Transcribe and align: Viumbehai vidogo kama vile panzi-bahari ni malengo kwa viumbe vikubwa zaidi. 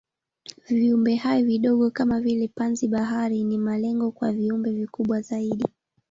Viumbehai 0.69 1.43
vidogo 1.43 1.91
kama 1.91 2.19
vile 2.21 2.47
panzi-bahari 2.47 3.43
ni 3.43 3.57
malengo 3.57 4.11
kwa 4.11 4.31
viumbe 4.33 4.71
vikubwa 4.71 5.21
zaidi. 5.21 5.65